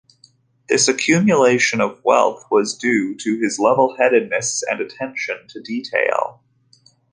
This 0.67 0.87
accumulation 0.87 1.79
of 1.79 2.03
wealth 2.03 2.45
was 2.49 2.75
due 2.75 3.15
to 3.17 3.39
his 3.39 3.59
level-headedness 3.59 4.63
and 4.63 4.81
attention 4.81 5.47
to 5.49 5.61
detail. 5.61 6.41